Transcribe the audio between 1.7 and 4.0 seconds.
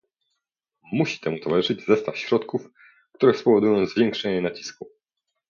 zestaw środków, które spowodują